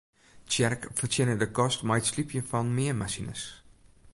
[0.47, 3.41] Tsjerk fertsjinne de kost mei it slypjen fan meanmasines.